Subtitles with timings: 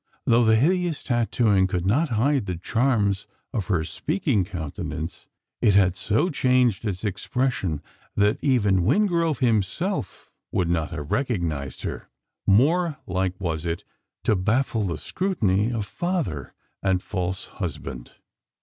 [0.25, 5.27] Though the hideous tattooing could not hide the charms of her speaking countenance,
[5.61, 7.83] it had so changed its expression,
[8.15, 12.09] that even Wingrove himself would not have recognised her!
[12.47, 13.83] More like was it
[14.23, 18.13] to baffle the scrutiny of father and false husband.